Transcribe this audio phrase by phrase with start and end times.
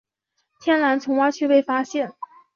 [0.59, 2.11] 天蓝丛蛙区被发现。